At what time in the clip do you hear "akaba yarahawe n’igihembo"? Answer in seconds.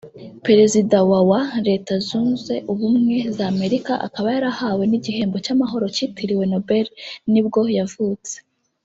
4.07-5.37